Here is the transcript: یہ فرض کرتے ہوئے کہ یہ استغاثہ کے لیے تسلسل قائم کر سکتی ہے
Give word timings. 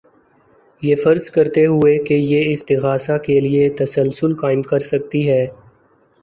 یہ 0.81 0.95
فرض 0.95 1.29
کرتے 1.29 1.65
ہوئے 1.65 1.97
کہ 2.05 2.13
یہ 2.13 2.51
استغاثہ 2.51 3.17
کے 3.25 3.39
لیے 3.39 3.69
تسلسل 3.77 4.33
قائم 4.33 4.61
کر 4.63 4.79
سکتی 4.85 5.27
ہے 5.29 5.45